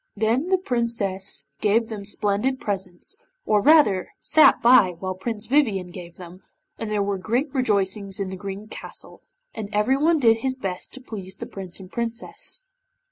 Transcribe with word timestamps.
Then 0.15 0.47
the 0.47 0.57
Princess 0.57 1.45
gave 1.59 1.89
them 1.89 2.05
splendid 2.05 2.59
presents, 2.59 3.17
or 3.45 3.61
rather 3.61 4.13
sat 4.19 4.59
by 4.59 4.95
while 4.97 5.13
Prince 5.13 5.45
Vivien 5.45 5.91
gave 5.91 6.15
them, 6.17 6.41
and 6.79 6.89
there 6.89 7.03
were 7.03 7.19
great 7.19 7.53
rejoicings 7.53 8.19
in 8.19 8.31
the 8.31 8.35
Green 8.35 8.67
Castle, 8.67 9.21
and 9.53 9.69
everyone 9.71 10.17
did 10.17 10.37
his 10.37 10.55
best 10.55 10.95
to 10.95 11.01
please 11.01 11.35
the 11.35 11.45
Prince 11.45 11.79
and 11.79 11.91
Princess. 11.91 12.65